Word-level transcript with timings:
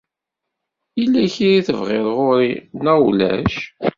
Yella 0.99 1.21
kra 1.33 1.51
i 1.57 1.61
tebɣiḍ 1.67 2.05
ɣur-i 2.17 2.53
neɣ 2.83 2.97
ulac? 3.07 3.55